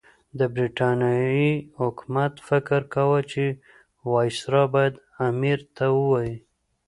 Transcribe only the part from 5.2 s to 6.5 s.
امیر ته ووايي.